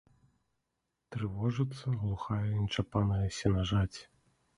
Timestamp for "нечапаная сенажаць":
2.61-3.99